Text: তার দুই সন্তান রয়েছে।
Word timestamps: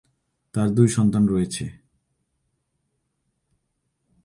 তার 0.55 0.67
দুই 0.69 0.87
সন্তান 0.87 1.23
রয়েছে। 1.27 1.65